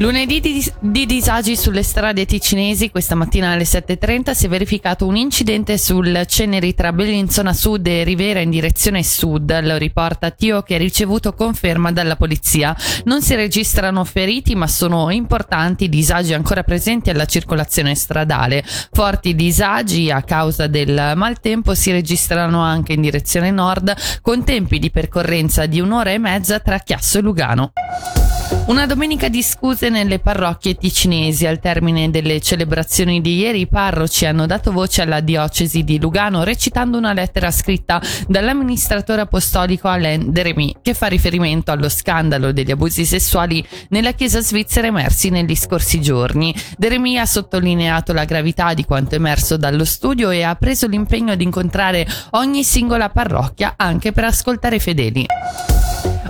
[0.00, 5.16] Lunedì di, di, disagi sulle strade ticinesi, questa mattina alle 7.30 si è verificato un
[5.16, 10.76] incidente sul Ceneri tra Bellinzona Sud e Rivera in direzione sud, lo riporta Tio che
[10.76, 12.76] ha ricevuto conferma dalla polizia.
[13.06, 18.64] Non si registrano feriti ma sono importanti disagi ancora presenti alla circolazione stradale.
[18.92, 23.92] Forti disagi a causa del maltempo si registrano anche in direzione nord
[24.22, 27.72] con tempi di percorrenza di un'ora e mezza tra Chiasso e Lugano.
[28.68, 31.46] Una domenica di scuse nelle parrocchie ticinesi.
[31.46, 36.44] Al termine delle celebrazioni di ieri, i parroci hanno dato voce alla diocesi di Lugano
[36.44, 43.04] recitando una lettera scritta dall'amministratore apostolico Alain Deremy che fa riferimento allo scandalo degli abusi
[43.04, 46.54] sessuali nella chiesa svizzera emersi negli scorsi giorni.
[46.76, 51.44] Deremy ha sottolineato la gravità di quanto emerso dallo studio e ha preso l'impegno di
[51.44, 55.26] incontrare ogni singola parrocchia anche per ascoltare i fedeli.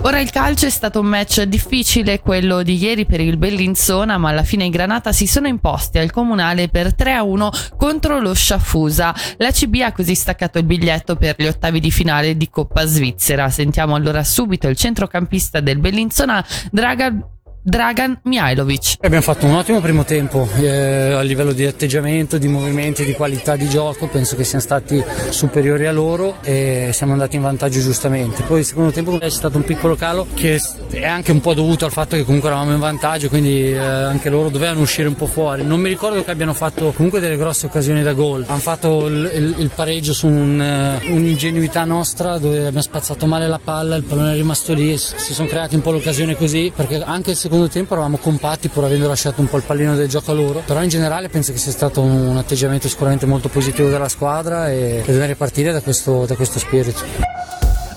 [0.01, 4.29] Ora il calcio è stato un match difficile quello di ieri per il Bellinzona, ma
[4.29, 9.13] alla fine i Granata si sono imposti al comunale per 3-1 contro lo Sciaffusa.
[9.37, 13.49] La CB ha così staccato il biglietto per gli ottavi di finale di Coppa Svizzera.
[13.49, 18.95] Sentiamo allora subito il centrocampista del Bellinzona, Dragan Dragan Mihailovic.
[19.01, 23.57] Abbiamo fatto un ottimo primo tempo eh, a livello di atteggiamento, di movimenti, di qualità
[23.57, 28.43] di gioco, penso che siamo stati superiori a loro e siamo andati in vantaggio giustamente.
[28.43, 30.59] Poi il secondo tempo è stato un piccolo calo che
[30.91, 34.29] è anche un po' dovuto al fatto che comunque eravamo in vantaggio, quindi eh, anche
[34.29, 35.63] loro dovevano uscire un po' fuori.
[35.63, 38.45] Non mi ricordo che abbiano fatto comunque delle grosse occasioni da gol.
[38.47, 43.47] Hanno fatto il, il, il pareggio su un, uh, un'ingenuità nostra dove abbiamo spazzato male
[43.47, 47.03] la palla, il pallone è rimasto lì, si sono creati un po' l'occasione così perché
[47.03, 50.07] anche il secondo secondo tempo eravamo compatti pur avendo lasciato un po' il pallino del
[50.07, 53.89] gioco a loro, però in generale penso che sia stato un atteggiamento sicuramente molto positivo
[53.89, 57.01] della squadra e, dobbiamo ripartire da questo, da questo spirito.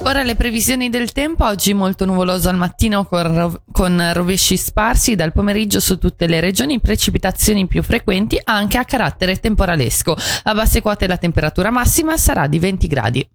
[0.04, 5.32] Ora le previsioni del tempo, oggi molto nuvoloso al mattino con, con, rovesci sparsi, dal
[5.32, 10.16] pomeriggio su tutte le regioni precipitazioni più frequenti anche a carattere temporalesco.
[10.44, 13.28] A basse quote la temperatura massima sarà di 20 gradi.